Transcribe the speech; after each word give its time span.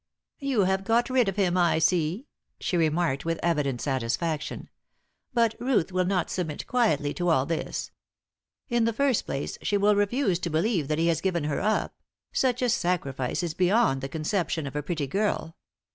"You 0.39 0.61
have 0.63 0.83
got 0.83 1.11
rid 1.11 1.29
of 1.29 1.35
him, 1.35 1.55
I 1.55 1.77
see," 1.77 2.25
she 2.59 2.75
remarked, 2.75 3.23
with 3.23 3.39
evident 3.43 3.81
satisfaction. 3.81 4.67
"But 5.31 5.53
Ruth 5.59 5.91
will 5.91 6.05
not 6.05 6.31
submit 6.31 6.65
quietly 6.65 7.13
to 7.13 7.29
all 7.29 7.45
this. 7.45 7.91
In 8.67 8.85
the 8.85 8.93
first 8.93 9.27
place, 9.27 9.59
she 9.61 9.77
will 9.77 9.95
refuse 9.95 10.39
to 10.39 10.49
believe 10.49 10.87
that 10.87 10.97
he 10.97 11.05
has 11.09 11.21
given 11.21 11.43
her 11.43 11.59
up; 11.61 11.93
such 12.33 12.63
a 12.63 12.69
sacrifice 12.69 13.43
is 13.43 13.53
beyond 13.53 14.01
the 14.01 14.09
conception 14.09 14.65
of 14.65 14.75
a 14.75 14.81
pretty 14.81 15.05
girl. 15.05 15.55